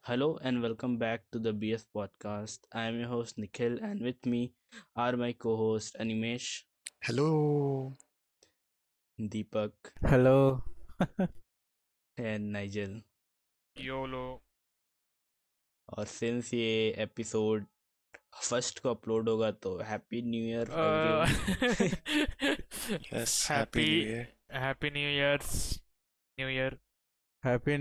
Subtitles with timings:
[0.00, 2.59] Hello and welcome back to the BF podcast.
[2.73, 4.53] I am your host Nikhil and with me
[4.95, 6.63] are my co-host Animesh,
[7.03, 7.93] Hello.
[9.19, 9.71] Deepak
[10.03, 10.63] Hello.
[12.17, 13.01] and Nigel.
[13.75, 14.41] YOLO.
[15.97, 17.65] और since ये episode
[18.49, 21.27] first को upload होगा तो happy new year Uh,
[23.11, 24.27] Yes, happy New Year.
[24.49, 25.79] Happy New Year's
[26.37, 26.71] New Year.
[27.43, 27.77] Happy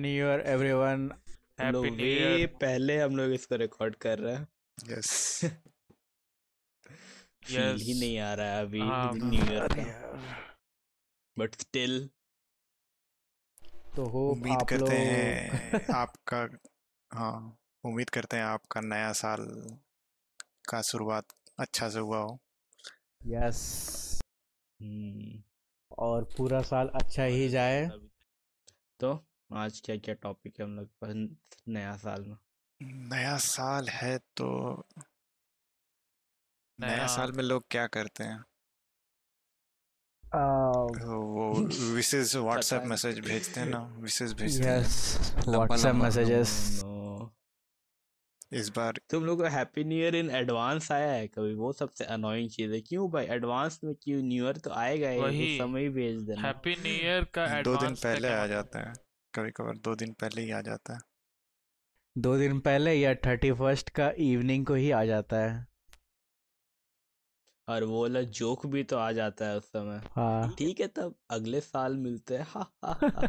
[1.60, 5.10] New way पहले हम लोग इसको record कर रहे हैं। Yes.
[7.44, 9.68] फील ही नहीं आ रहा है अभी हाँ, न्यू ईयर
[11.38, 12.10] बट स्टिल
[13.96, 16.48] तो होप उम्मीद आप करते हैं आपका
[17.12, 19.46] हाँ उम्मीद करते हैं आपका नया साल
[20.68, 21.24] का शुरुआत
[21.58, 22.38] अच्छा से हुआ हो।
[23.26, 24.20] यस
[24.82, 25.42] हम्म,
[25.98, 27.88] और पूरा साल अच्छा ही जाए।
[29.00, 29.12] तो
[29.52, 31.36] आज क्या क्या टॉपिक है हम लोग पास
[31.68, 32.36] नया साल में?
[32.82, 34.72] नया साल है तो
[36.80, 38.44] नया नया- साल में लोग क्या करते हैं?
[40.34, 41.54] आ, वो
[41.94, 44.82] विशेष व्हाट्सएप। मैसेज भेजते हैं ना विशेष भेजते हैं।
[45.52, 46.82] व्हाट्सएप मैसेजेस
[48.52, 51.54] इस बार तुम लोग को happy new year in advance आया है कभी?
[51.54, 53.26] वो सबसे अनोइंग चीज़ है। क्यों भाई?
[53.26, 54.22] एडवांस में क्यों?
[54.22, 57.94] न्यू ईयर तो आएगा ही समय ही भेज देना। Happy New Year का दो दिन
[57.94, 58.46] पहले आ?
[58.46, 61.00] जाता है। कभी कभार दो दिन पहले ही आ जाता है।
[62.16, 65.66] दो दिन पहले या थर्टी फ़र्स्ट का इवनिंग को ही आ जाता है।
[67.68, 71.14] और वो वाला जोक भी तो आ जाता है उस समय। हाँ। ठीक है तब
[71.30, 73.26] अगले साल मिलते हैं। हा, हा, हा।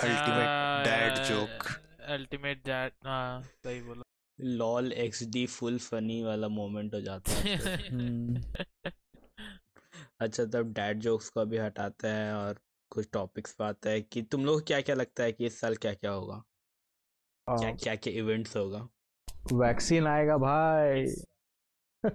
[0.00, 1.66] Ultimate dad joke
[2.00, 4.02] ultimate dad हाँ सही बोला।
[4.40, 7.56] Lol X D full funny वाला मोमेंट हो जाता है
[7.90, 8.42] हम्म,
[10.20, 12.60] अच्छा तब डैड जोक्स को भी हटाते हैं और
[12.90, 15.76] कुछ टॉपिक्स पे आता है कि तुम लोग क्या क्या लगता है कि इस साल
[15.76, 16.42] क्या क्या होगा?
[17.46, 18.88] क्या क्या क्या इवेंट्स होगा?
[19.52, 21.04] वैक्सीन आएगा भाई।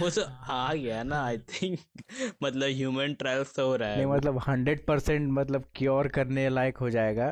[0.00, 1.78] वो तो आ गया ना आई थिंक
[2.42, 6.76] मतलब ह्यूमन ट्रायल्स तो हो रहा है नहीं मतलब हंड्रेड परसेंट मतलब क्योर करने लायक
[6.76, 7.28] हो जाएगा।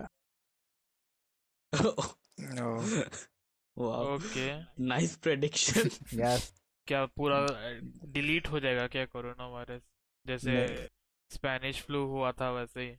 [3.77, 4.47] ओके
[4.85, 5.91] नाइस प्रेडिक्शन
[6.21, 6.53] यस
[6.87, 7.47] क्या पूरा
[8.13, 9.83] डिलीट हो जाएगा क्या कोरोना वायरस
[10.27, 11.00] जैसे।
[11.31, 12.99] स्पेनिश फ्लू हुआ था वैसे ही।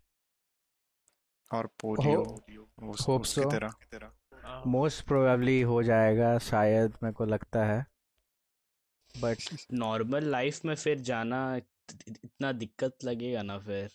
[1.53, 2.45] और पोलियो।
[2.89, 7.85] उस, hope उसकी तरह। हाँ, मोस्ट प्रोबेबली हो जाएगा शायद मेरे को लगता है।
[9.17, 9.37] बट
[9.73, 11.55] नॉर्मल लाइफ में फिर जाना
[12.07, 13.91] इतना दिक्कत लगेगा ना फिर।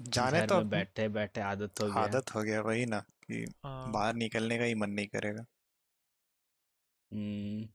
[0.00, 4.14] जाने तो बैठे बैठे आदत हो गया। आदत हो गया वही ना कि हाँ, बाहर
[4.14, 5.44] निकलने का ही मन नहीं करेगा।
[7.12, 7.68] हम्म।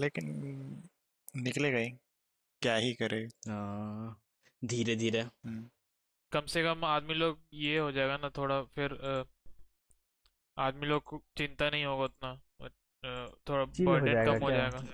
[0.00, 0.24] लेकिन
[1.36, 1.92] निकलेगा ही।
[2.62, 4.20] क्या ही करे। हाँ,
[4.64, 5.24] धीरे धीरे
[6.32, 8.92] कम से कम आदमी लोग ये हो जाएगा ना थोड़ा फिर
[10.58, 12.34] आदमी लोग को चिंता नहीं होगा उतना
[13.48, 14.58] थोड़ा हो बर्डन जाएगा कम हो क्या?
[14.58, 14.86] जाएगा।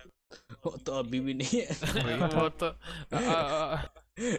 [0.66, 1.66] वो तो अभी भी नहीं है।
[2.42, 3.88] वो तो अ, अ,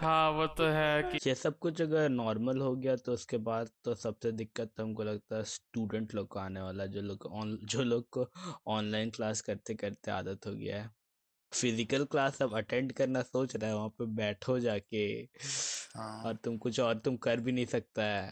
[0.02, 3.70] हाँ वो तो है कि ये सब कुछ अगर नॉर्मल हो गया तो उसके बाद
[3.84, 7.58] तो सबसे दिक्कत तो हमको लगता है स्टूडेंट लोग को आने वाला जो लोग ऑन
[7.64, 8.28] जो लोग को
[8.68, 10.90] ऑनलाइन क्लास करते करते आदत हो गया है।
[11.52, 15.06] फ़िज़िकल क्लास अब अटेंड करना सोच रहा है वहाँ पे बैठो जाके।
[15.96, 18.30] हाँ। और तुम कुछ और तुम कर भी नहीं सकता है।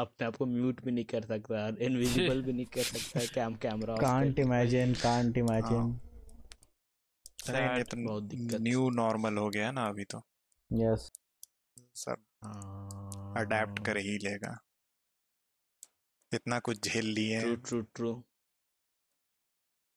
[0.00, 3.54] अपने आप को म्यूट भी नहीं कर सकता इनविजिबल भी नहीं कर सकता है cam
[3.54, 5.96] camera can't imagine can't imagine
[8.04, 10.22] बहुत दिक्कत। न्यू नॉर्मल हो गया ना अभी तो।
[10.70, 11.10] यस
[11.94, 12.16] सब
[13.36, 14.58] अडेप्ट कर ही लेगा।
[16.32, 18.12] इतना कुछ झेल लिए ट्रू ट्रू ट्रू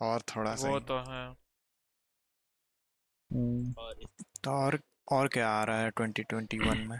[0.02, 1.24] और थोड़ा सा वो तो है।
[3.34, 3.94] और
[4.44, 4.80] तो और
[5.12, 7.00] और क्या आ रहा है 2021 में?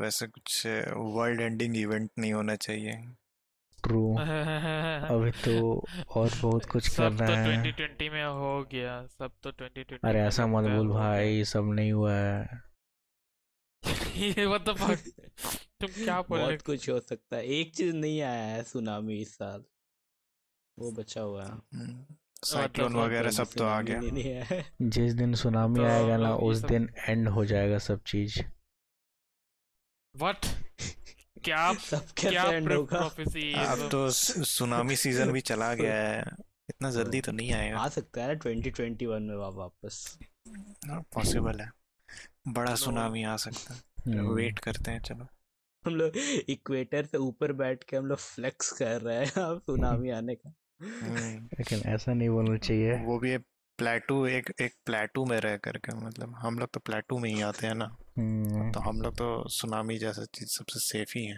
[0.00, 0.66] वैसे कुछ
[0.96, 2.92] वर्ल्ड एंडिंग इवेंट नहीं होना चाहिए।
[3.84, 9.06] ट्रू अभी तो और बहुत कुछ कर सब तो रहे हैं 2020 में हो गया
[9.06, 12.62] सब तो 2020 अरे ऐसा मत बोल भाई सब नहीं हुआ है।
[14.16, 14.98] ये what the fuck?
[15.80, 19.16] तुम क्या बोल रहे बहुत कुछ हो सकता है। एक चीज़ नहीं आया है सुनामी
[19.16, 19.64] इस साल।
[20.78, 21.56] वो बचा हुआ है।
[22.46, 24.00] साइक्लोन वगैरह सब तो आ गया।
[24.44, 28.42] है। जिस दिन सुनामी तो आएगा ना उस दिन एंड हो जाएगा सब चीज़।
[30.16, 30.46] व्हाट
[31.44, 32.98] क्या सब क्या एंड होगा?
[32.98, 36.24] प्रोफेसी अब तो सुनामी सीज़न भी चला गया है।
[36.70, 40.18] इतना जल्दी तो नहीं आएगा। आ सकता है ना 2021 में वापस।
[40.88, 41.70] पॉसिबल है।
[42.48, 45.26] बड़ा सुनामी आ सकता है। वेट करते हैं चलो।
[45.84, 46.16] हम लोग
[46.48, 50.52] इक्वेटर से ऊपर बैठ के हम लोग फ्लेक्स कर रहे हैं अब सुनामी आने का।
[50.82, 53.44] लेकिन ऐसा नहीं बोलना चाहिए। वो भी एक
[53.78, 57.66] प्लेटू एक एक प्लेटू में रह करके मतलब हम लोग तो प्लेटू में ही आते
[57.66, 61.36] हैं ना। हम्म, तो हम लोग तो सुनामी जैसा चीज़ सबसे सेफ़ ही है।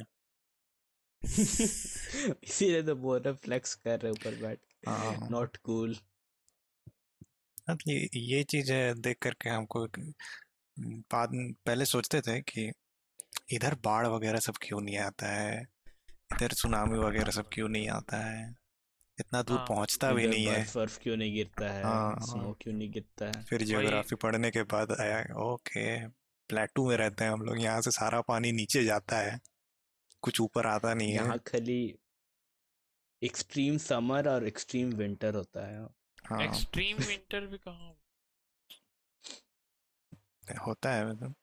[2.45, 4.59] इसीलिए तो बोल रहे फ्लेक्स कर रहे ऊपर बैठ
[4.89, 5.97] हाँ। नॉट कूल
[7.69, 11.31] अब ये ये चीज़ें देख करके हमको हम्म, बाद
[11.67, 12.73] पहले सोचते थे कि
[13.53, 15.61] इधर बाढ़ वगैरह सब क्यों नहीं आता है?
[16.33, 18.55] इधर सुनामी वगैरह सब क्यों नहीं आता है?
[19.21, 22.55] इतना दूर हाँ, पहुँचता भी नहीं है। बर्फ़ क्यों नहीं गिरता है हाँ, स्नो हाँ।
[22.61, 23.43] क्यों नहीं गिरता है?
[23.43, 26.07] फिर ज्योग्राफी पढ़ने के बाद आया ओके
[26.49, 29.41] प्लेटू में रहते हैं हम लोग यहाँ से सारा पानी नीचे जाता है।
[30.23, 31.99] कुछ ऊपर आता नहीं है। यहाँ खाली
[33.23, 35.87] एक्सट्रीम समर और एक्सट्रीम विंटर होता है।
[36.27, 37.95] हाँ। एक्सट्रीम विंटर भी कहाँ
[40.67, 41.11] होता है?
[41.11, 41.35] मतलब।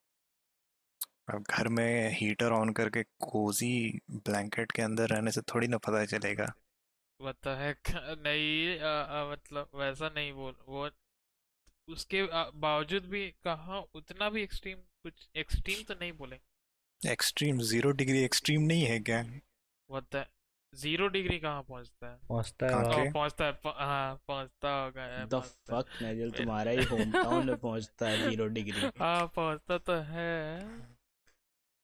[1.29, 6.05] अब घर में हीटर ऑन करके कोजी ब्लैंकेट के अंदर रहने से थोड़ी ना पता
[6.05, 6.53] चलेगा।
[7.19, 10.89] पता है क- नहीं आ, आ, मतलब वैसा नहीं बोल वो
[11.87, 12.23] उसके
[12.59, 16.39] बावजूद भी कहा उतना भी एक्सट्रीम कुछ एक्सट्रीम तो नहीं बोले।
[17.01, 19.23] एक्सट्रीम ज़ीरो डिग्री एक्सट्रीम नहीं है क्या?
[19.89, 20.27] होता है
[20.73, 22.17] ज़ीरो डिग्री कहाँ पहुँचता है?
[22.29, 27.45] पहुँचता है। पहुँचता है हाँ पहुँचता होगा है, द। फक नजल तुम्हारा ही होम टाउन
[27.45, 30.94] में पहुँचता है ज़ीरो डिग्री। हाँ पहुँचता तो है।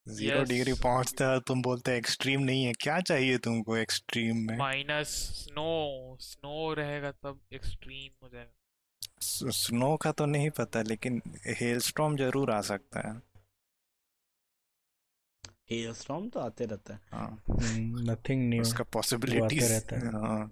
[0.07, 0.47] Zero Yes.
[0.49, 4.57] डिग्री पहुँचता है तुम बोलते एक्सट्रीम नहीं है। क्या चाहिए तुमको एक्सट्रीम में?
[4.57, 11.21] माइनस स्नो स्नो रहेगा तब एक्सट्रीम हो जाएगा। स्नो का तो नहीं पता लेकिन
[11.59, 13.13] हेलस्टॉर्म ज़रूर आ सकता है।
[15.71, 17.43] हेलस्टॉर्म तो आते रहता है। हाँ।
[18.09, 20.51] नथिंग न्यू उसका पॉसिबिलिटीज रहता है। हाँ।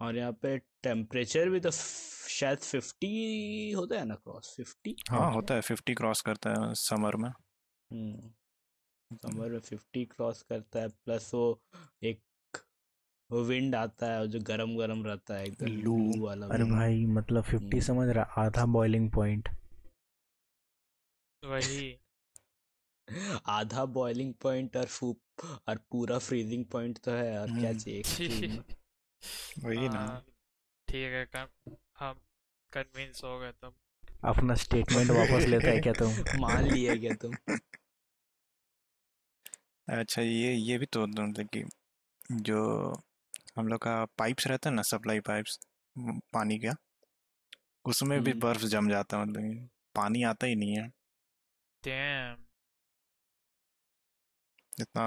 [0.00, 5.54] और यहाँ पे टेम्परेचर भी तो शायद फिफ्टी होता है ना क्रॉस फिफ्टी हाँ होता
[5.54, 7.30] है फिफ्टी क्रॉस करता है समर में।
[7.94, 11.60] समर में फिफ्टी क्रॉस करता है प्लस वो
[12.02, 12.20] एक
[13.30, 17.42] विंड आता है और जो गरम गरम रहता है एकदम लू। वाला अरे भाई मतलब
[17.42, 19.48] फिफ्टी हम्म। समझ रहा आधा बॉइलिंग पॉइंट
[21.42, 21.98] वही।
[23.46, 25.16] आधा बॉइलिंग पॉइंट और फू
[25.68, 28.02] और पूरा फ्रीजिंग पॉइंट तो है और क्या हम्म। चाहिए
[29.64, 30.24] वही ना। हाँ,
[30.88, 32.20] ठीक है कन, हम
[32.72, 33.74] कन्विंस हो गए तब
[34.24, 36.12] अपना स्टेटमेंट वापस लेता है क्या तुम?
[36.40, 37.34] मान लिया क्या तुम?
[39.88, 41.62] अच्छा ये ये भी तो मतलब कि
[42.42, 42.58] जो
[43.56, 45.58] हम लोग का पाइप्स रहता है ना सप्लाई पाइप्स
[46.32, 46.74] पानी का
[47.84, 50.88] उसमें भी। बर्फ़ जम जाता है मतलब पानी आता ही नहीं है।
[51.82, 52.36] डैम।
[54.80, 55.04] इतना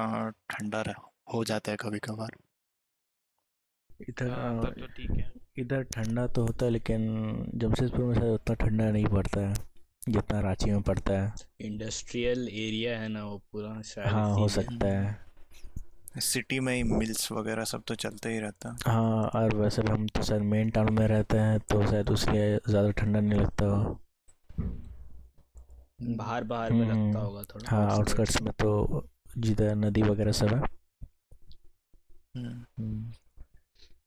[0.49, 1.01] ठंडा रह,
[1.33, 2.35] हो जाता है कभी कभार
[4.09, 7.05] इधर हाँ, तब तो ठीक है। इधर ठंडा तो होता है लेकिन
[7.55, 9.53] जमशेदपुर में शायद उतना ठंडा नहीं पड़ता है।
[10.09, 14.87] जितना रांची में पड़ता है। इंडस्ट्रियल एरिया है ना वो पूरा शायद हाँ हो सकता
[14.87, 15.15] है।
[16.21, 19.91] सिटी में ही मिल्स वगैरह सब तो चलते ही रहता। है हाँ और वैसे भी
[19.91, 23.65] हम तो शायद मेन टाउन में रहते हैं तो शायद उसलिए ज़्यादा ठंडा नहीं लगता।
[23.65, 23.99] हो
[26.01, 29.07] बाहर बाहर में लगता हम्म, होगा थोड़ा। हाँ आउटस्कर्ट्स में तो
[29.37, 30.59] जिधर नदी वगैरह सब है।
[32.37, 33.11] हम्म, हम्म,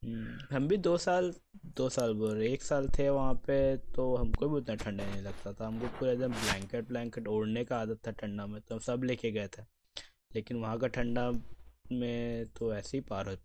[0.03, 1.33] हम भी दो साल
[1.77, 5.23] दो साल बोल रहे एक साल थे वहाँ पे तो हमको भी उतना ठंडा नहीं
[5.23, 8.81] लगता था। हमको पूरा एकदम ब्लैंकेट ब्लैंकेट ओढ़ने का आदत था ठंडा में तो हम
[8.81, 9.63] सब लेके गए थे।
[10.35, 11.31] लेकिन वहाँ का ठंडा
[11.93, 13.37] में तो ऐसे ही पार हो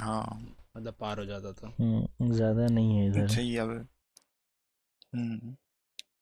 [0.00, 3.88] हाँ। मतलब पार हो जाता था। हम्म, ज़्यादा नहीं है इधर। अच्छा ये अब
[5.14, 5.56] हम्म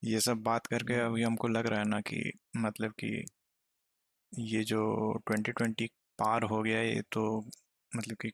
[0.05, 3.25] ये सब बात करके अभी हमको लग रहा है ना कि मतलब कि
[4.33, 4.81] ये जो
[5.31, 5.89] 2020
[6.19, 7.41] पार हो गया ये तो
[7.97, 8.33] मतलब कि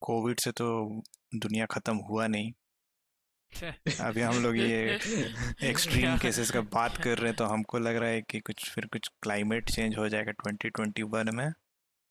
[0.00, 1.02] कोविड से तो
[1.34, 2.52] दुनिया खत्म हुआ नहीं।
[4.00, 4.98] अभी हम लोग ये
[5.64, 8.86] एक्सट्रीम केसेस का बात कर रहे हैं तो हमको लग रहा है कि कुछ फिर
[8.86, 11.52] कुछ क्लाइमेट चेंज हो जाएगा 2021 में।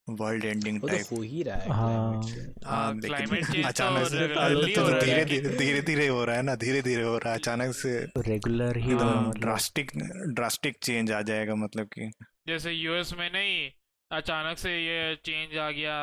[0.08, 2.22] वर्ल्ड एंडिंग टाइप तो हो ही रहा है हाँ। हाँ
[2.64, 4.26] हाँ, लेकिन तो अचानक से
[4.74, 7.74] तो धीरे धीरे धीरे धीरे हो रहा है ना धीरे धीरे हो रहा है। अचानक
[7.74, 9.90] से रेगुलर ही हाँ, ड्रास्टिक
[10.34, 12.10] ड्रास्टिक चेंज आ जाएगा मतलब कि
[12.48, 13.70] जैसे यूएस में नहीं
[14.10, 15.94] अचानक से ये चेंज आ गया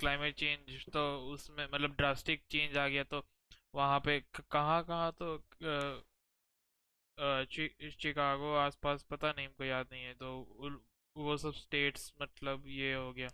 [0.00, 1.02] क्लाइमेट चेंज तो
[1.32, 3.22] उसमें मतलब ड्रास्टिक चेंज आ गया तो
[3.74, 5.36] वहाँ पे कहाँ कहाँ तो
[7.18, 10.30] चि- शिकागो आसपास पता नहीं, हमको याद नहीं है तो
[11.16, 13.28] वो सब स्टेट्स मतलब ये हो गया,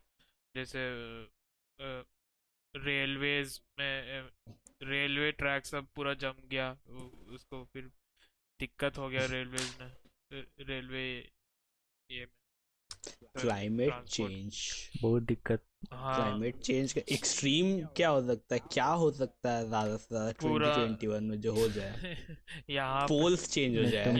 [0.54, 0.84] जैसे
[2.74, 4.30] रेलवेज में
[4.82, 6.70] रेलवे ट्रैक सब पूरा जम गया
[7.34, 7.90] उसको फिर
[8.60, 9.90] दिक्कत हो गया रेलवेज में
[10.66, 11.06] रेलवे
[12.10, 12.34] ये में।
[13.40, 14.54] क्लाइमेट चेंज
[15.02, 18.60] बहुत दिक्कत। हाँ। क्लाइमेट चेंज का एक्सट्रीम क्या हो सकता है?
[18.72, 21.92] क्या हो सकता है ज़्यादा से ज़्यादा पूरा- 2021 में जो हो जाए?
[22.70, 24.12] यहाँ पोल्स चेंज हो जाए।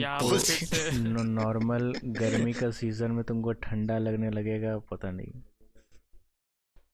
[1.23, 5.33] नॉर्मल गर्मी का सीज़न में तुमको ठंडा लगने लगेगा पता नहीं।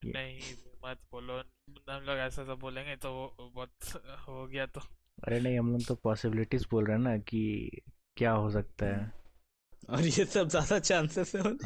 [0.05, 0.39] नहीं
[0.85, 1.33] मत बोलो।
[1.89, 4.81] हम लोग ऐसा सब बोलेंगे तो बहुत हो गया तो।
[5.23, 7.69] अरे नहीं हम लोग तो पॉसिबिलिटीज बोल रहे हैं ना कि
[8.17, 9.22] क्या हो सकता है।
[9.89, 11.59] और ये सब ज़्यादा चांसेस है। होने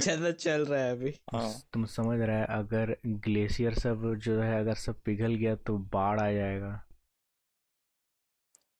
[0.00, 4.60] ज़्यादा चल रहा है अभी। हाँ। तुम समझ रहा है अगर ग्लेशियर सब जो है
[4.60, 6.86] अगर सब पिघल गया तो बाढ़ आ जाएगा।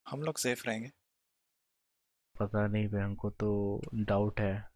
[0.09, 0.90] हम लोग सेफ़ रहेंगे।
[2.40, 4.70] पता नहीं भाई हमको तो डाउट है।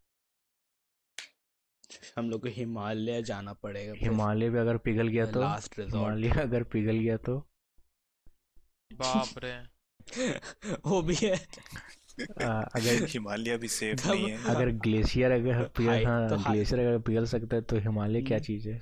[2.17, 5.39] हम लोग को हिमालय जाना पड़ेगा हिमालय भी अगर पिघल गया तो?
[5.39, 7.37] लास्ट हिमालय अगर पिघल गया तो?
[8.93, 9.53] बाप रे।
[10.85, 11.35] वो भी है।
[12.19, 17.25] अगर हिमालय भी सेफ़ नहीं है अगर ग्लेशियर अगर पिघल हाँ तो ग्लेशियर अगर पिघल
[17.25, 18.81] सकता है तो हिमालय क्या हम्म। चीज़ है?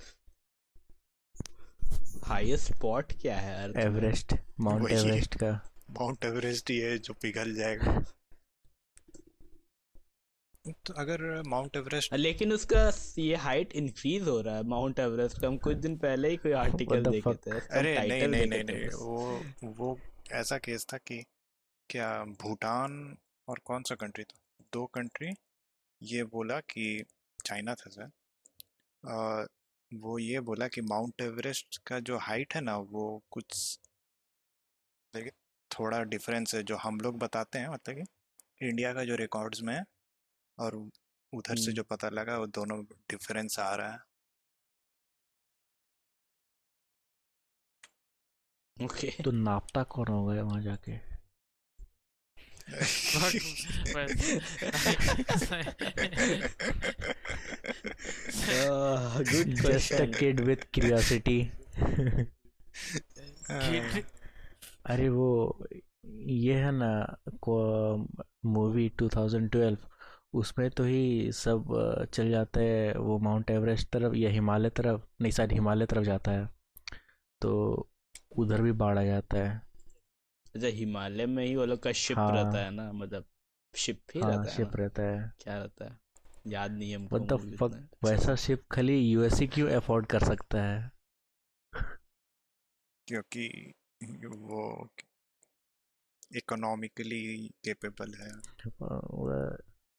[2.23, 5.51] हाईएस्ट स्पॉट क्या है अर्थ एवरेस्ट माउंट एवरेस्ट का।
[5.99, 8.03] माउंट एवरेस्ट ही है जो पिघल जाएगा।
[10.85, 15.47] तो अगर माउंट एवरेस्ट लेकिन उसका ये हाइट इंक्रीज हो रहा है। माउंट एवरेस्ट का
[15.47, 17.45] हम कुछ दिन पहले ही कोई आर्टिकल देखे fuck?
[17.47, 19.97] थे। अरे नहीं नहीं नहीं नहीं। वो वो
[20.31, 21.23] ऐसा केस था कि
[21.89, 25.33] क्या भूटान और कौन सा कंट्री था दो कंट्री
[26.01, 27.03] ये बोला कि
[27.39, 29.47] चाइना था सर
[29.91, 33.79] वो ये बोला कि माउंट एवरेस्ट का जो हाइट है ना वो कुछ
[35.13, 35.31] देखिए
[35.71, 39.73] थोड़ा डिफरेंस है जो हम लोग बताते हैं मतलब कि इंडिया का जो रिकॉर्ड्स में
[39.75, 39.83] है
[40.57, 43.99] और उधर से हम्म। जो पता लगा वो दोनों डिफरेंस आ रहा है
[48.77, 49.23] ओके okay.
[49.23, 51.12] तो नापता कौन होगा वहाँ जाके
[59.17, 61.51] good just a kid with curiosity
[63.61, 64.05] Kid-
[64.85, 65.65] अरे वो
[66.05, 67.17] ये है ना
[68.45, 69.77] मूवी 2012
[70.33, 71.65] उसमें तो ही सब
[72.13, 76.31] चल जाते हैं वो माउंट एवरेस्ट तरफ़ या हिमालय तरफ़ नहीं शायद हिमालय तरफ़ जाता
[76.31, 76.49] है।
[77.41, 77.89] तो
[78.37, 79.72] उधर भी बाढ़ आ जाता है।
[80.55, 83.25] अच्छा हिमालय में ही वो लोग का शिप हाँ। रहता है ना मतलब
[83.73, 84.75] शिप ही हाँ रहता है शिप ना?
[84.75, 85.99] रहता है क्या रहता है
[86.47, 90.05] याद नहीं है हमको व्हाट द movie फक इतना। वैसा शिप खाली यूएसए क्यों अफोर्ड
[90.07, 90.91] कर सकता है
[93.07, 93.45] क्योंकि
[94.25, 94.63] वो
[96.31, 97.21] इकोनॉमिकली
[97.63, 98.31] केपेबल है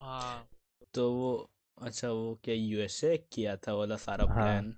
[0.01, 0.47] हाँ
[0.95, 1.31] तो वो
[1.79, 4.75] अच्छा वो क्या यूएसए किया था वाला सारा हाँ। प्लान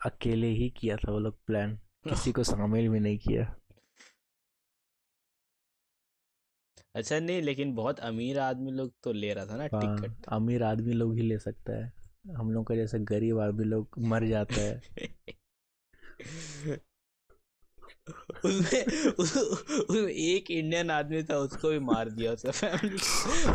[0.00, 3.54] अकेले ही किया था वो लोग प्लान किसी को शामिल भी नहीं किया।
[6.94, 10.62] अच्छा नहीं लेकिन बहुत अमीर आदमी लोग तो ले रहा था ना हाँ, टिकट। अमीर
[10.62, 11.92] आदमी लोग ही ले सकता है।
[12.36, 14.82] हम लोग का जैसे गरीब आदमी लोग मर जाता है।
[18.44, 22.96] उसमें उस, उसमें एक इंडियन आदमी था उसको भी मार दिया उसका फैमिली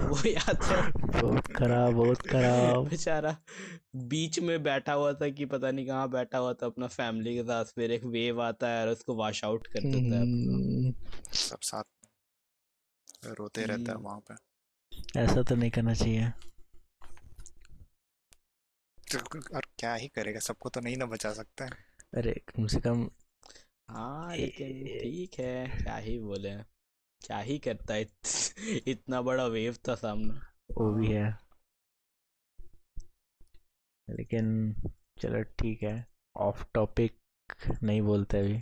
[0.07, 0.81] वो याद है।
[1.21, 3.35] बहुत खराब बहुत खराब। बेचारा
[3.95, 7.43] बीच में बैठा हुआ था कि पता नहीं कहाँ बैठा हुआ था अपना फैमिली के
[7.43, 10.93] साथ। फिर एक वेव आता है और उसको वॉश आउट कर देता है हम्म,
[11.33, 11.83] सब साथ
[13.37, 16.31] रोते रहता है हम्म। वहाँ पे। ऐसा तो नहीं करना चाहिए।
[19.13, 21.71] तो और क्या ही करेगा सबको तो नहीं ना बचा सकता है।
[22.13, 23.09] अरे कम से कम
[23.89, 26.55] हाँ लेकिन ठीक है क्या ही बोले
[27.21, 28.11] क्या ही करता है इत,
[28.87, 30.33] इतना बड़ा वेव था सामने।
[30.73, 31.37] वो भी है।
[34.09, 34.75] लेकिन
[35.21, 37.17] चलो ठीक है ऑफ़ टॉपिक
[37.83, 38.59] नहीं बोलते अभी।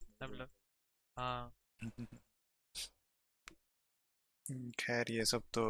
[0.00, 0.48] सब लोग
[1.16, 1.52] हाँ।
[4.78, 5.62] खैर ये सब तो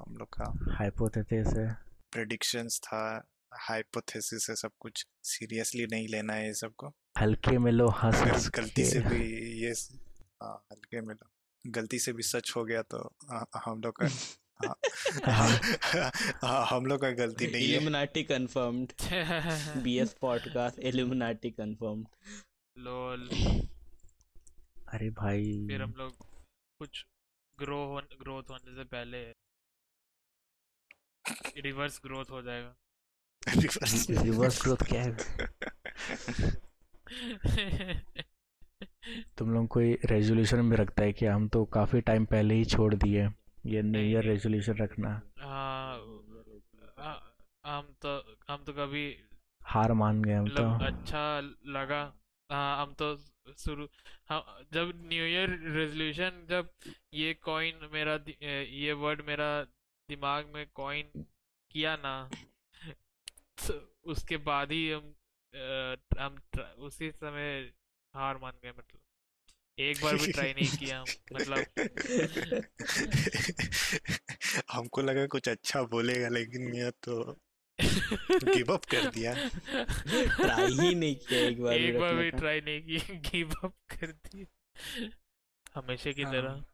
[0.00, 1.66] हम लोग का हाइपोथेसिस है।
[2.12, 7.88] प्रेडिक्शंस था हाइपोथेसिस है सब कुछ। सीरियसली नहीं लेना है ये सबको। हल्के में लो
[7.88, 9.22] हंस हंस गलती से भी
[9.62, 9.70] ये
[10.42, 11.28] हाँ हल्के में लो।
[11.64, 12.98] गलती से भी सच हो गया तो
[13.30, 14.08] हाँ, हम लोग का
[14.64, 14.76] हाँ,
[16.70, 18.92] हम लोग का गलती नहीं है। Illuminati confirmed
[19.82, 22.06] BS podcast Illuminati confirmed
[22.76, 23.28] lol
[24.88, 26.12] अरे भाई। फिर हम लोग
[26.80, 27.04] कुछ
[27.58, 29.22] ग्रो हो ग्रोथ होने से पहले
[31.60, 32.74] रिवर्स ग्रोथ हो जाएगा।
[34.22, 35.16] रिवर्स ग्रोथ क्या है?
[39.38, 42.94] तुम लोग कोई रेजोल्यूशन में रखता है कि हम तो काफ़ी टाइम पहले ही छोड़
[42.94, 43.26] दिए
[43.66, 45.10] ये न्यू ईयर। रेजोल्यूशन रखना।
[47.66, 48.10] हम तो
[48.48, 49.06] हम तो कभी
[49.60, 51.40] हार मान गए हम तो। मतलब अच्छा
[51.72, 52.02] लगा।
[52.50, 53.16] हाँ हम तो
[53.58, 53.86] शुरू
[54.28, 56.68] हाँ जब न्यू ईयर रेजोल्यूशन जब
[57.14, 59.48] ये कॉइन मेरा ये वर्ड मेरा
[60.08, 61.24] दिमाग में कॉइन
[61.70, 62.14] किया ना
[63.58, 63.74] तो
[64.12, 65.12] उसके बाद ही हम
[66.18, 66.38] हम
[66.78, 67.72] उसी समय
[68.14, 69.00] हार मान गए मतलब।
[69.78, 71.66] एक बार भी ट्राई नहीं किया मतलब।
[74.70, 77.36] हमको लगा कुछ अच्छा बोलेगा लेकिन ये तो
[78.44, 79.48] गिव अप कर दिया।
[80.36, 84.06] ट्राई ही नहीं किया एक बार एक बार भी ट्राई नहीं किया गिव अप कर
[84.06, 84.46] दिया।
[85.74, 86.64] हमेशा की हाँ। तरह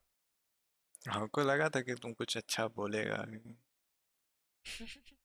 [1.11, 3.27] हमको लगा था कि तुम कुछ अच्छा बोलेगा।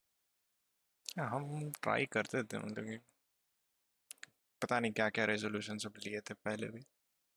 [1.19, 2.99] हम ट्राई करते थे मतलब कि
[4.61, 6.81] पता नहीं क्या क्या रेजोल्यूशन सब लिए थे पहले भी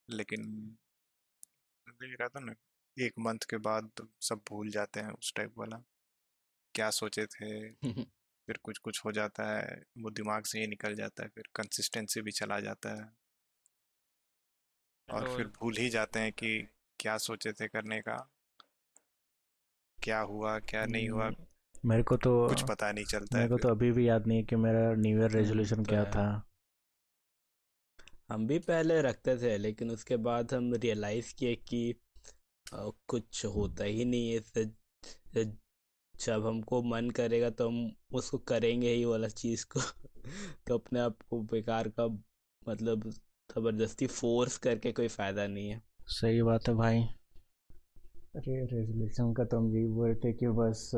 [0.08, 0.76] लेकिन
[2.02, 2.54] रहता ना
[2.98, 5.82] एक मंथ के बाद तो सब भूल जाते हैं उस टाइप वाला।
[6.74, 7.68] क्या सोचे थे?
[8.46, 12.20] फिर कुछ कुछ हो जाता है वो दिमाग से ही निकल जाता है फिर कंसिस्टेंसी
[12.20, 13.12] भी चला जाता है।
[15.08, 18.32] और फिर भूल ही जाते हैं कि क्या सोचे थे करने का
[20.02, 21.46] क्या हुआ क्या नहीं हुआ। हम्म,
[21.84, 24.44] मेरे को तो कुछ पता नहीं चलता मेरे को तो अभी भी याद नहीं है
[24.44, 26.49] कि मेरा न्यू ईयर रेजोल्यूशन तो क्या था।
[28.30, 31.82] हम भी पहले रखते थे लेकिन उसके बाद हम रियलाइज़ किए कि
[32.72, 34.64] अ, कुछ होता ही नहीं है इससे
[36.14, 39.80] जब हमको मन करेगा तो हम उसको करेंगे ही वाला चीज़ को।
[40.66, 42.06] तो अपने आप को बेकार का
[42.62, 47.04] मतलब ज़बरदस्ती फोर्स करके कोई फ़ायदा नहीं है। सही बात है भाई।
[48.36, 50.90] अरे रेजोल्यूशन का तो हम यही बोलते कि बस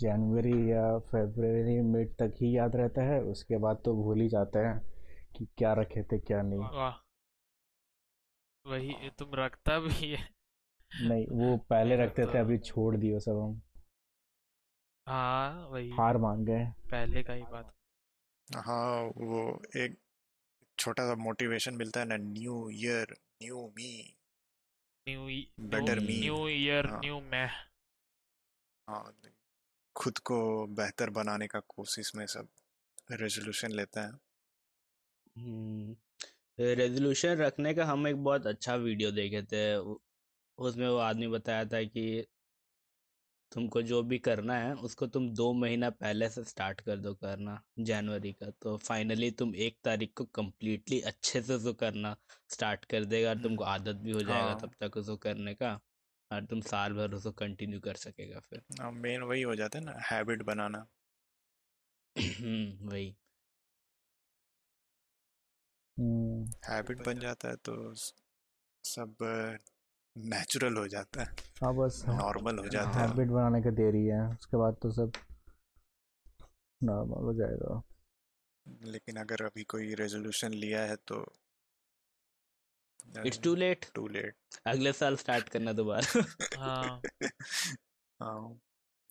[0.00, 4.58] जनवरी या फरवरी मिड तक ही याद रहता है उसके बाद तो भूल ही जाते
[4.58, 4.80] हैं।
[5.36, 7.00] कि क्या रखे थे क्या नहीं। वाह
[8.66, 10.28] वही। तुम रखता भी है।
[10.92, 13.60] नहीं वो पहले रखते थे तो अभी छोड़ दियो सब हम।
[15.06, 17.74] हाँ वही। हार मान गए। पहले का ही बात।
[18.48, 19.40] हाँ वो
[19.76, 19.98] एक
[20.78, 23.92] छोटा सा मोटिवेशन मिलता है ना new year new me
[25.06, 25.26] new
[25.68, 27.46] better me new year new मैं।
[28.88, 29.04] हाँ
[29.96, 32.48] खुद को बेहतर बनाने का कोशिश में सब
[33.12, 34.10] रेजोल्यूशन लेते है।
[36.58, 39.98] रेजोल्यूशन रखने का हम एक बहुत अच्छा वीडियो देखे थे। उ-
[40.58, 42.26] उसमें वो आदमी बताया था कि
[43.52, 47.62] तुमको जो भी करना है उसको तुम दो महीना पहले से स्टार्ट कर दो करना
[47.78, 52.16] जनवरी का। तो फाइनली तुम एक तारीख को कम्प्लीटली अच्छे से उसको करना
[52.48, 55.54] स्टार्ट कर देगा और तुमको हम्म, आदत भी हो जाएगा हाँ। तब तक उसको करने
[55.54, 55.80] का
[56.32, 59.98] और तुम साल भर उसको कंटिन्यू कर सकेगा फिर। मेन वही हो जाता है ना
[60.10, 60.86] हैबिट बनाना।
[62.16, 63.21] वही। हम्म,
[65.98, 67.94] हैबिट बन जाता है तो
[68.84, 69.16] सब
[70.16, 71.26] नेचुरल हो जाता है।
[71.64, 75.12] हाँ बस नॉर्मल हो जाता है। हैबिट बनाने की देरी है उसके बाद तो सब
[76.82, 77.82] नॉर्मल हो जाएगा।
[78.82, 81.32] लेकिन अगर अभी कोई रेजोल्यूशन लिया है तो
[83.26, 86.24] it's too late too late अगले साल स्टार्ट करना दोबारा।
[86.58, 87.02] हाँ।
[88.20, 88.60] हाँ।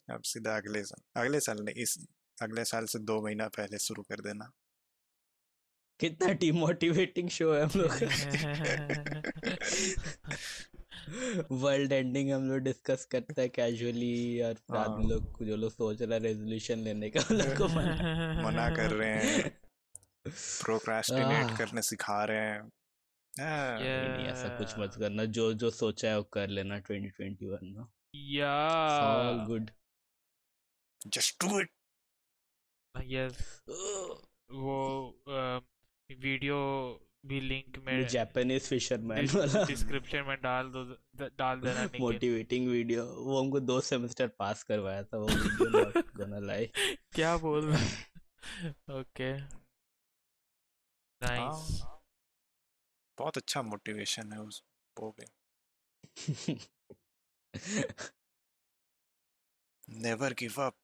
[0.08, 2.08] अब सीधा अगले साल अगले साल नहीं इस
[2.42, 4.52] अगले साल से दो महीना पहले शुरू कर देना।
[6.02, 7.92] कितना डिमोटिवेटिंग शो है हम लोग
[11.52, 15.72] वर्ल्ड एंडिंग हम लोग डिस्कस करते हैं कैजुअली और फिर आदमी हाँ। लोग जो लोग
[15.72, 19.62] सोच रहा है रेजोल्यूशन लेने का उन लोग को मना मना कर रहे हैं।
[20.28, 22.62] प्रोक्रास्टिनेट करने सिखा रहे हैं।
[23.40, 23.80] हाँ,
[24.28, 27.86] ऐसा कुछ मत करना। जो जो सोचा है वो कर लेना 2021 में
[28.16, 28.56] या
[29.00, 29.72] all good
[31.08, 31.70] just do it
[33.04, 33.62] yes
[34.52, 35.16] वो
[36.20, 36.58] वीडियो
[37.26, 40.84] भी लिंक में जापानीज फिशरमैन वाला। डिस्क्रिप्शन में डाल दो
[41.38, 46.66] डाल देना मोटिवेटिंग वीडियो वो हमको दो सेमेस्टर पास करवाया था वो वीडियो गोना लाई
[47.16, 48.70] क्या बोल रहे
[49.00, 49.32] ओके
[51.22, 51.82] नाइस
[53.18, 54.64] बहुत अच्छा मोटिवेशन है उस
[54.98, 55.26] वो पे
[60.00, 60.76] नेवर गिव अप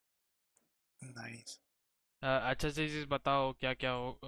[1.01, 1.59] नाइस
[2.21, 4.19] अच्छा चीज़ बताओ क्या क्या हो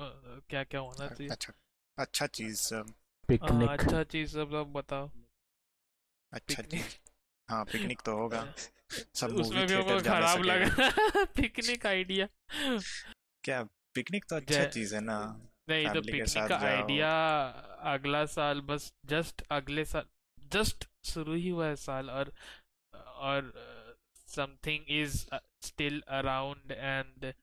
[0.50, 1.30] क्या क्या होना चाहिए?
[1.30, 1.54] अच्छा
[1.98, 5.10] अच्छा चीज़ सब हाँ पिकनिक अच्छा चीज़ सब सब बताओ।
[6.32, 6.98] अच्छा पिकनिक। चीज़
[7.48, 8.42] हाँ पिकनिक तो होगा।
[9.16, 12.28] सब उसमें भी हमको खराब लगा। Picnic idea.
[13.44, 13.64] क्या
[13.96, 15.18] पिकनिक तो अच्छा चीज़ है ना
[15.70, 17.12] नहीं तो पिकनिक का आइडिया
[17.94, 20.06] अगला साल बस जस्ट अगले साल
[20.52, 22.32] जस्ट शुरू ही हुआ है साल और
[22.94, 23.52] और
[24.28, 25.18] something is
[25.62, 27.34] still around and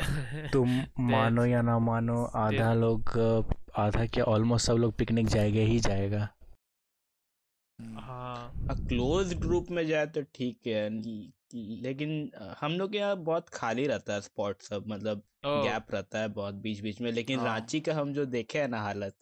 [0.52, 3.18] तुम मानो या ना मानो आधा लोग
[3.76, 6.28] आधा क्या ऑलमोस्ट सब लोग पिकनिक जाएगा ही जाएगा।
[7.78, 8.52] हाँ।
[8.88, 10.88] क्लोज ग्रुप में जाए तो ठीक है
[11.54, 16.28] लेकिन हम लोग के यहाँ बहुत खाली रहता है स्पॉट सब मतलब गैप रहता है
[16.28, 19.16] बहुत बीच बीच में लेकिन हाँ। रांची का हम जो देखे है ना हालत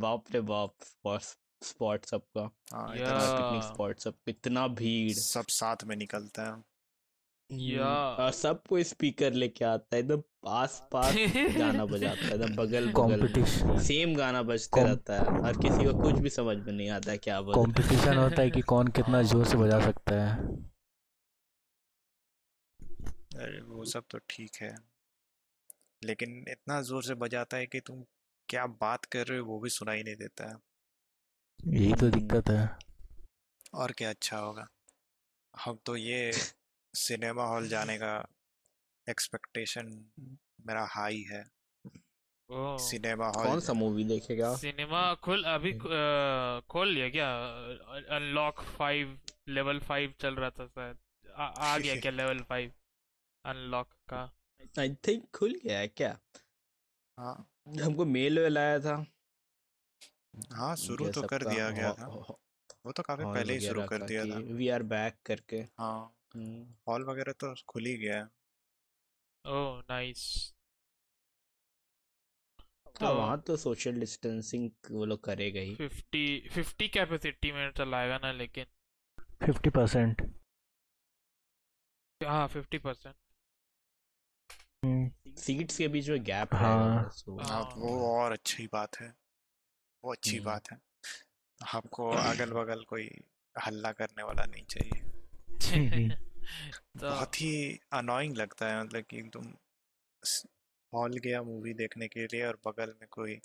[0.00, 1.20] बाप रे बाप स्पॉट
[1.64, 6.71] स्पॉट सबका। हाँ इतना पिकनिक स्पॉट सब इतना भीड़। सब साथ में निकलता है।
[7.52, 11.14] या। हम्म, सब कोई स्पीकर लेके आता है एकदम आस पास
[11.58, 15.94] गाना बजाता है एकदम बगल बगल कंपटीशन सेम गाना बजते रहता है और किसी को
[16.02, 19.22] कुछ भी समझ में नहीं आता है क्या बज कंपटीशन होता है कि कौन कितना
[19.22, 20.36] ज़ोर से बजा सकता है।
[23.36, 24.74] अरे वो सब तो ठीक है।
[26.04, 28.04] लेकिन इतना ज़ोर से बजाता है कि तुम
[28.48, 30.56] क्या बात कर रहे हो वो भी सुनाई नहीं देता है।
[31.74, 32.76] यही तो दिक्कत है।
[33.74, 34.68] और क्या अच्छा होगा।
[35.54, 36.32] हम तो ये
[36.94, 38.12] सिनेमा हॉल जाने का
[39.08, 40.10] एक्सपेक्टेशन
[40.66, 41.44] मेरा हाई है।
[42.78, 44.56] सिनेमा हॉल कौन सा मूवी देखेगा?
[44.56, 47.28] सिनेमा खुल अभी हम्म। खोल लिया क्या?
[48.16, 50.98] अनलॉक फाइव लेवल फाइव चल रहा था शायद।
[51.36, 52.72] आ, आ गया क्या लेवल फाइव?
[53.44, 54.22] अनलॉक का।
[54.78, 56.18] आई थिंक खुल गया है क्या?
[57.18, 57.48] हाँ।
[57.82, 59.04] हमको मेल वेल आया था।
[60.52, 62.06] हाँ शुरू तो कर दिया गया था।
[62.86, 66.21] वो तो काफ़ी पहले ही शुरू कर दिया था। वी आर बैक करके। हाँ। हम्म,
[66.88, 68.28] हॉल वगैरह तो खुल ही गया है।
[69.44, 70.54] Oh nice.
[72.86, 78.18] हाँ तो वहाँ तो सोशल डिस्टेंसिंग वो लोग करेगा ही। फिफ्टी फिफ्टी कैपेसिटी में चलाएगा
[78.18, 78.66] ना लेकिन
[79.46, 80.22] फिफ्टी परसेंट
[82.20, 83.14] हाँ फिफ्टी परसेंट
[85.38, 87.02] सीट्स के बीच में गैप हाँ। हाँ।
[87.44, 89.14] हाँ। तो वो और अच्छी बात है।
[90.04, 90.78] वो अच्छी हम्म। बात है।
[91.60, 93.08] हमको अगल बगल कोई
[93.56, 95.11] हल्ला करने वाला नहीं चाहिए।
[97.00, 99.52] तो बहुत ही अनोइंग लगता है मतलब कि तुम
[100.92, 103.40] हॉल गया मूवी देखने के लिए और बगल में कोई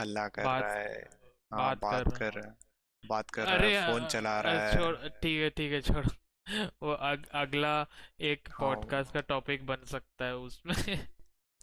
[0.00, 1.08] हल्ला कर बात रहा है।
[1.52, 2.56] हाँ बात बात रहा कर रहा है
[3.04, 6.06] बात कर रहा है फ़ोन चला रहा छोड़ है ठीक है ठीक है छोड़।
[6.82, 7.86] वो अग, अगला
[8.20, 11.08] एक हाँ, पॉडकास्ट का टॉपिक बन सकता है उसमें।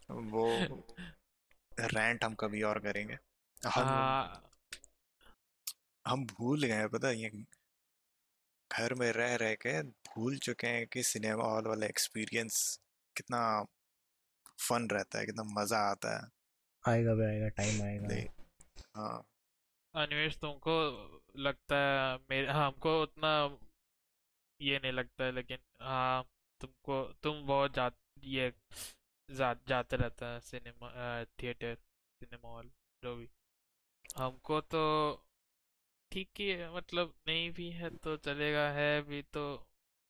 [0.10, 0.47] वो
[1.80, 3.13] रैंट हम कभी और करेंगे।
[3.67, 4.49] हम हाँ।
[6.08, 7.30] हम भूल गए पता है, ये
[8.80, 12.80] घर में रह रह के भूल चुके हैं कि सिनेमा हॉल वाला एक्सपीरियंस
[13.16, 13.64] कितना
[14.60, 16.30] फन रहता है कितना मज़ा आता है।
[16.88, 18.26] आएगा भी आएगा टाइम आएगा। नहीं
[18.96, 19.26] हाँ।
[19.96, 20.76] अनिमेश तुमको
[21.38, 23.58] लगता है मेरे हाँ, हमको उतना
[24.62, 26.24] ये नहीं लगता है लेकिन हाँ
[26.62, 27.92] तुमको तुम बहुत जा
[28.24, 28.54] ये
[29.30, 31.76] जा, जाते रहता है सिनेमा थिएटर
[32.20, 32.72] सिनेमा हॉल
[33.04, 33.30] जो भी।
[34.18, 34.82] हमको तो
[36.13, 39.43] ठीक ही है मतलब नहीं भी है तो चलेगा है भी तो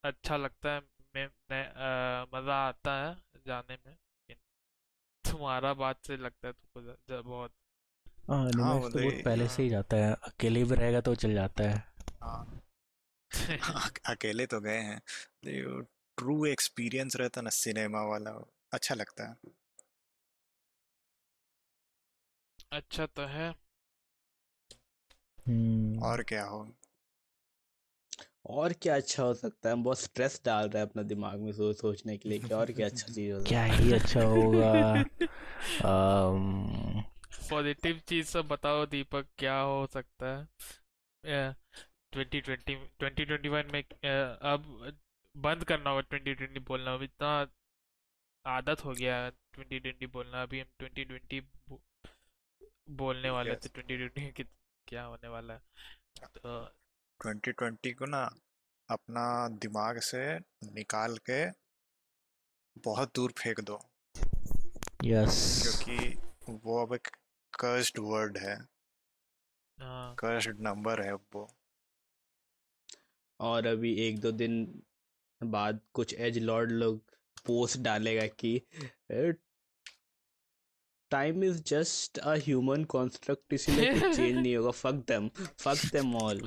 [0.04, 0.80] अच्छा लगता है
[1.16, 3.16] मैं, मैं मज़ा आता है
[3.48, 4.36] जाने में। लेकिन
[5.32, 7.52] तुम्हारा बात से लगता है तुमको बहुत।
[8.30, 11.34] हाँ हाँ, निमेश तो बहुत पहले से ही जाता है अकेले भी रहेगा तो चल
[11.34, 11.84] जाता है।
[12.24, 12.62] हाँ।
[14.06, 15.02] अकेले तो गए हैं
[16.18, 18.32] ट्रू एक्सपीरियंस रहता ना सिनेमा वाला
[18.74, 19.36] अच्छा लगता है।
[22.72, 23.54] अच्छा तो है।
[25.48, 26.66] और क्या हो?
[28.46, 29.76] और क्या अच्छा हो सकता है?
[29.76, 32.88] बहुत स्ट्रेस डाल रहे हैं अपना दिमाग में सोच सोचने के लिए कि और क्या
[32.88, 34.72] अच्छा चीज़ हो क्या ही अच्छा होगा।
[35.84, 37.04] अम,
[37.50, 41.56] पॉजिटिव चीज़ सब बताओ दीपक क्या हो सकता है?
[42.14, 44.92] Twenty twenty twenty twenty one में अ, अब
[45.36, 47.32] बंद करना होगा ट्वेंटी ट्वेंटी बोलना। अब इतना
[48.46, 49.18] आदत हो गया
[49.54, 51.42] ट्वेंटी ट्वेंटी बोलना। अभी हम ट्वेंटी ट्वेंटी
[53.02, 53.66] बोलने वाले Yes.
[53.66, 54.44] थे ट्वेंटी ट्वेंटी की
[54.88, 55.62] क्या होने वाला है?
[56.26, 56.66] तो
[57.26, 58.36] 2020 को ना
[58.90, 60.40] अपना दिमाग से
[60.74, 61.50] निकाल के
[62.78, 63.80] बहुत दूर फेंक दो।
[65.04, 66.18] यस। क्योंकि
[66.50, 67.08] वो अब एक
[67.60, 68.56] कर्स्ड वर्ड है।
[69.80, 71.56] हाँ। कर्स्ड नंबर है वो।
[73.40, 74.84] और अभी एक दो दिन
[75.44, 77.00] बाद कुछ एज लॉर्ड लोग
[77.46, 78.62] पोस्ट डालेगा कि
[81.14, 85.28] time is just a human construct इसीलिए कुछ चेंज नहीं होगा। Fuck them
[85.60, 86.42] fuck them all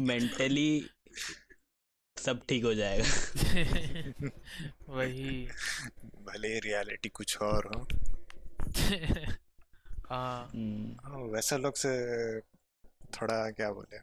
[0.00, 0.70] mentally
[2.16, 3.04] सब ठीक हो जाएगा।
[4.94, 5.46] वही।
[6.24, 7.86] भले रियलिटी कुछ और हो।
[10.10, 11.90] हाँ। हम्म, हाँ, वैसा लोग से
[13.14, 13.98] थोड़ा क्या बोले?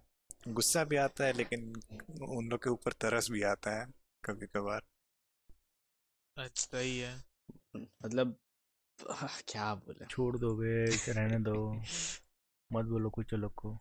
[0.53, 1.73] गुस्सा भी आता है लेकिन
[2.21, 3.85] उन लोग के ऊपर तरस भी आता है
[4.23, 4.81] कभी कभार
[6.37, 7.26] अच्छा ही है।
[7.77, 8.35] मतलब
[9.47, 10.05] क्या बोले?
[10.05, 11.73] छोड़ दो बे रहने दो।
[12.73, 13.77] मत बोलो कुछ लोग को।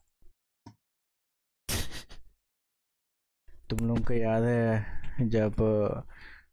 [3.71, 5.55] तुम लोग को याद है जब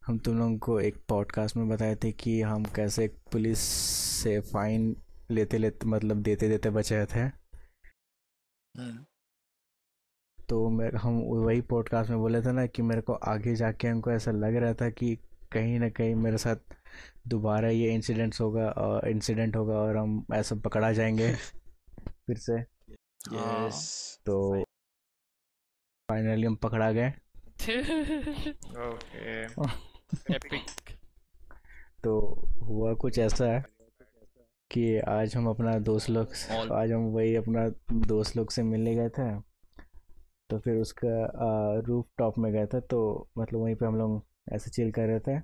[0.06, 3.60] हम तुम लोगों को एक पॉडकास्ट में बताए थे कि हम कैसे पुलिस
[4.24, 4.96] से फाइन
[5.32, 7.20] लेते लेते मतलब देते देते बचे थे?
[8.80, 9.06] हम्म,
[10.50, 14.12] तो मेरे हम वही पॉडकास्ट में बोले थे ना कि मेरे को आगे जाके हमको
[14.12, 15.18] ऐसा लग रहा था कि
[15.54, 16.56] कहीं ना कहीं मेरे साथ
[17.28, 21.34] दोबारा ये इंसिडेंट्स होगा और इंसिडेंट होगा और हम ऐसा पकड़ा जाएँगे
[22.10, 22.66] फिर से।
[23.34, 24.64] यस तो
[26.10, 27.14] फाइनली हम पकड़ा गए।
[28.88, 29.44] ओके
[32.04, 33.66] तो हुआ कुछ ऐसा है
[34.72, 36.28] कि आज हम अपना दोस्त लोग
[36.72, 39.40] आज हम वही अपना दोस्त लोग से मिलने गए थे।
[40.50, 44.72] तो फिर उसका रूफ टॉप में गए थे। तो मतलब वहीं पे हम लोग ऐसे
[44.72, 45.40] चिल कर रहे थे।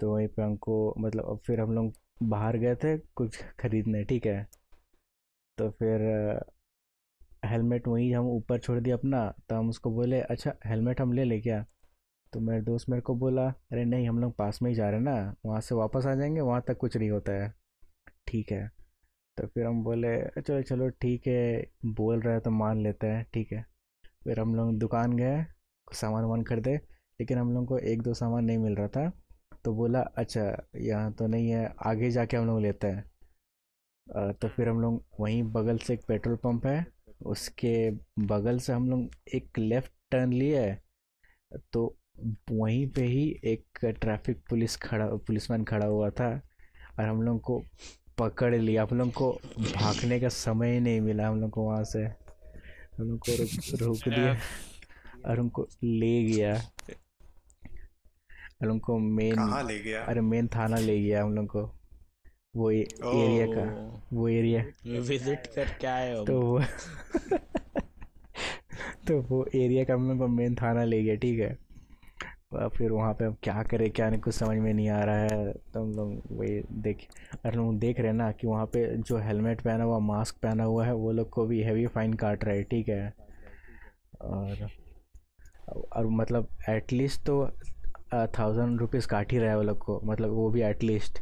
[0.00, 4.48] तो वहीं पे हमको मतलब फिर हम लोग बाहर गए थे कुछ खरीदने, ठीक है।
[5.58, 6.00] तो फिर,
[7.44, 11.24] हेलमेट वहीं हम ऊपर छोड़ दिया अपना। तो हम उसको बोले अच्छा हेलमेट हम ले
[11.24, 11.66] ले क्या?
[12.32, 14.94] तो मेरे दोस्त मेरे को बोला, अरे नहीं, हम लोग पास में ही जा रहे
[14.94, 17.54] हैं ना, वहाँ से वापस आ जाएँगे, वहाँ तक कुछ नहीं होता है।
[18.26, 18.70] ठीक है।
[19.36, 23.26] तो फिर हम बोले, चलो चलो, ठीक है। बोल रहे हैं तो मान लेते हैं,
[23.34, 23.66] ठीक है।
[24.24, 25.46] फिर हम लोग दुकान गए,
[25.92, 26.80] सामान वामान खरीदे।
[27.20, 29.10] लेकिन हम लोग को एक दो सामान नहीं मिल रहा था।
[29.64, 30.42] तो बोला अच्छा
[30.76, 35.42] यहाँ तो नहीं है आगे जाके हम लोग लेते हैं। तो फिर हम लोग वहीं
[35.52, 36.84] बगल से एक पेट्रोल पंप है
[37.26, 37.90] उसके
[38.26, 40.76] बगल से हम लोग एक लेफ़्ट टर्न लिए
[41.72, 41.84] तो
[42.50, 46.28] वहीं पे ही एक ट्रैफ़िक पुलिस खड़ा पुलिसमैन खड़ा हुआ था
[46.98, 47.62] और हम लोग को
[48.18, 51.82] पकड़ लिया। हम लोग को भागने का समय ही नहीं मिला हम लोग को वहाँ
[51.84, 54.36] से। हम लोग को रोक रोक दिया
[55.26, 56.54] और उनको ले गया।
[58.62, 59.38] और को मेन
[59.68, 60.02] ले गया?
[60.04, 61.62] अरे मेन थाना ले गया हम लोग को।
[62.56, 63.64] वो ए- एरिया का
[64.12, 64.62] वो एरिया
[65.08, 66.60] विज़िट कर क्या आए हो तो वो
[69.08, 71.58] तो वो एरिया का हम लोग को मेन थाना ले गया ठीक है।
[72.52, 75.18] और फिर वहाँ पे अब क्या करें क्या नहीं कुछ समझ में नहीं आ रहा
[75.18, 77.06] है। तो हम लोग वही देख
[77.46, 80.64] और लोग देख रहे हैं ना कि वहाँ पे जो हेलमेट पहना हुआ मास्क पहना
[80.64, 83.12] हुआ है वो लोग को भी हैवी फाइन काट रहा है ठीक है।
[84.20, 84.68] और
[85.92, 87.42] और मतलब एटलीस्ट तो
[88.38, 91.18] थाउज़ेंड रुपीज़ काट ही रहा है वो लोग को मतलब वो भी एटलीस्ट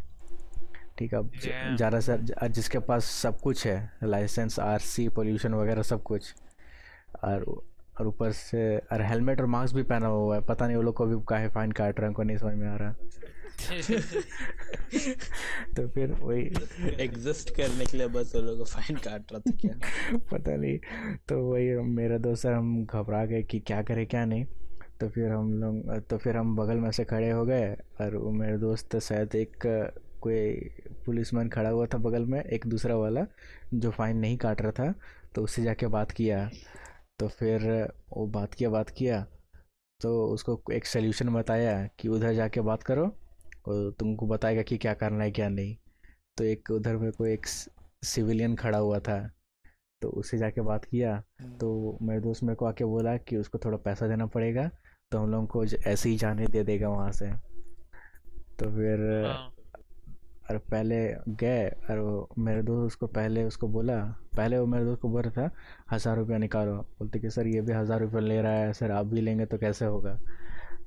[0.99, 1.31] ठीक है अब
[1.77, 6.35] ज़्यादा से ज- जिसके पास सब कुछ है लाइसेंस आरसी पोल्यूशन वगैरह सब कुछ
[7.25, 7.63] और
[8.01, 10.95] और ऊपर से और हेलमेट और मास्क भी पहना हुआ है पता नहीं वो लोग
[10.95, 12.91] को भी काहे फाइन काट रहे हैं उनको नहीं समझ में आ रहा।
[15.77, 16.53] तो फिर वही।
[17.01, 19.75] एग्जिस्ट करने के लिए बस वो लोग फाइन काट रहा था क्या?
[20.33, 20.79] पता नहीं
[21.29, 24.45] तो वही मेरा दोस्त हम घबरा गए कि क्या करें क्या नहीं।
[25.01, 28.31] तो फिर हम लोग तो फिर हम बगल में से खड़े हो गए और वो
[28.33, 29.67] मेरे दोस्त शायद एक
[30.23, 30.53] कोई
[31.07, 33.27] पुलिसमैन खड़ा हुआ था बगल में, एक दूसरा वाला,
[33.75, 34.95] जो फाइन नहीं काट रहा था
[35.35, 36.49] तो उससे जाके बात किया।
[37.19, 37.63] तो फिर
[38.17, 39.21] वो बात किया बात किया
[40.01, 43.05] तो उसको एक सल्यूशन बताया कि उधर जाके बात करो
[43.69, 45.77] और तुमको बताएगा कि क्या करना है, क्या नहीं।
[46.37, 49.19] तो एक उधर में कोई एक सिविलियन खड़ा हुआ था
[50.05, 51.17] तो उससे जाके बात किया
[51.61, 54.71] तो मेरे दोस्त मेरे को आके बोला कि उसको थोड़ा पैसा देना पड़ेगा
[55.13, 57.31] तो हम लोगों को ऐसे ही जाने दे देगा वहाँ से।
[58.59, 59.51] तो फिर हाँ,
[60.51, 60.97] और पहले
[61.41, 63.97] गए और वो मेरे दोस्त उसको पहले उसको बोला
[64.37, 65.51] पहले वो मेरे दोस्त को बोल रहा था
[65.93, 69.07] हज़ार रुपया निकालो। बोलते कि सर ये भी हज़ार रुपया ले रहा है सर आप
[69.07, 70.15] भी लेंगे तो कैसे होगा?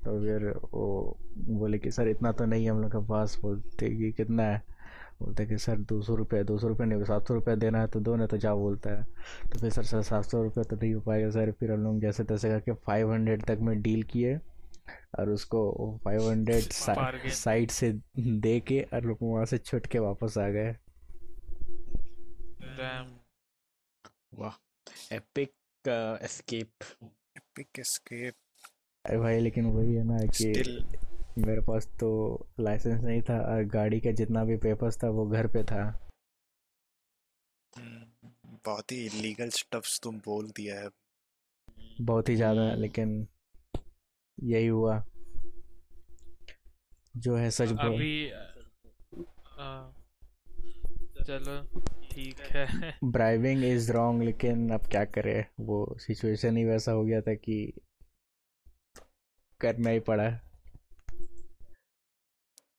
[0.03, 1.17] तो फिर वो
[1.57, 4.61] बोले कि सर इतना तो नहीं है हम लोग के पास। बोलते कि कितना है?
[5.19, 7.87] बोलते कि सर दो सौ रुपये दो सौ रुपये नहीं सात सौ रुपये देना है
[7.87, 9.03] तो दो नहीं तो जा बोलता है?
[9.53, 12.01] तो फिर सर सर सात सौ रुपये तो नहीं हो पाएगा सर फिर हम लोग
[12.01, 14.37] जैसे तैसे करके फाइव हंड्रेड तक में डील किए
[15.19, 15.61] और उसको
[16.03, 16.63] फाइव हंड्रेड
[17.31, 20.75] साइड से दे के और लोग वहाँ से छुट के वापस आ गए।
[24.33, 25.51] वाह एपिक
[26.23, 26.69] एस्केप
[27.37, 28.33] एपिक एस्केप
[29.05, 30.53] अरे भाई लेकिन वही है ना कि
[31.37, 32.09] मेरे पास तो
[32.59, 35.83] लाइसेंस नहीं था और गाड़ी का जितना भी पेपर्स था वो घर पे था।
[38.65, 40.89] बहुत ही इलीगल स्टफ्स तुम बोल दिया है।
[42.01, 43.27] बहुत ही ज़्यादा हम्म। लेकिन
[44.37, 45.03] यही हुआ।
[47.17, 49.91] जो है सच बोल। अभी आ,
[51.27, 51.61] चलो
[52.11, 55.45] ठीक है। ब्राइविंग इज़ रॉन्ग लेकिन अब क्या करें?
[55.59, 57.57] वो सिचुएशन ही वैसा हो गया था कि
[59.61, 60.29] करना ही पड़ा।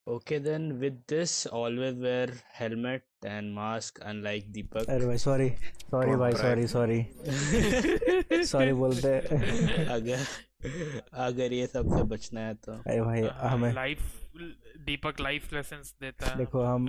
[0.08, 4.88] Okay then with this always wear helmet and mask unlike Deepak.
[4.88, 6.42] अरे भाई सॉरी सॉरी Don't भाई drive.
[6.42, 9.08] सॉरी सॉरी सॉरी बोलते
[9.96, 10.24] अगर
[11.26, 14.00] अगर ये सबसे बचना है तो। अरे भाई हमें लाइफ
[14.86, 16.88] दीपक लाइफ लेसन्स देता है। देखो हम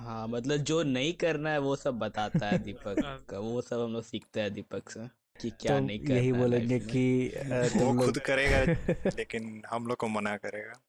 [0.00, 3.80] हाँ मतलब जो नहीं करना है वो सब बताता है दीपक हाँ। का। वो सब
[3.80, 5.06] हम लोग सीखते हैं दीपक से
[5.40, 8.62] कि क्या तो नहीं करना यही बोलेंगे life कि वो खुद करेगा
[9.18, 10.80] लेकिन हम लोग को मना करेगा।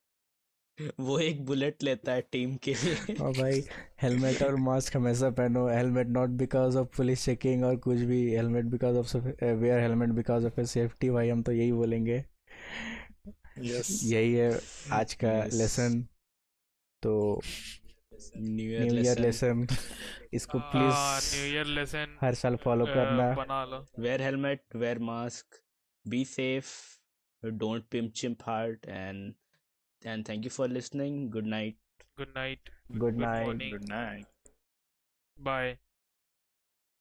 [1.00, 3.64] वो एक बुलेट लेता है टीम के लिए। और भाई
[4.02, 8.66] हेलमेट और मास्क हमेशा पहनो। Helmet not because of police checking और कुछ भी helmet
[8.66, 12.24] because of wear helmet because of safety भाई हम तो यही बोलेंगे।
[13.60, 14.60] यस यही है
[14.94, 15.54] आज का Yes.
[15.54, 16.02] लेसन
[17.04, 17.42] तो
[18.38, 19.66] न्यू ईयर लेसन
[20.34, 25.62] इसको न्यू ईयर लेसन हर साल फॉलो करना। बना लो। Wear helmet wear mask
[26.06, 26.74] be safe
[27.44, 28.88] don't pimp chimp hard
[30.06, 31.30] and thank you for listening.
[31.30, 31.76] Good night.
[32.18, 32.60] Good night.
[32.92, 33.44] Good, good night.
[33.46, 33.72] Morning.
[33.72, 34.26] Good night.
[35.38, 35.78] Bye.